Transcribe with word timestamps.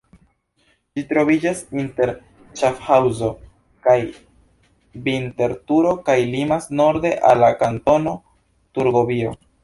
Ĝi 0.93 1.01
troviĝas 1.09 1.59
inter 1.81 2.11
Ŝafhaŭzo 2.61 3.27
kaj 3.87 3.97
Vinterturo 5.07 5.91
kaj 6.07 6.15
limas 6.31 6.67
norde 6.79 7.11
al 7.33 7.43
la 7.43 7.51
Kantono 7.61 8.15
Turgovio. 8.79 9.35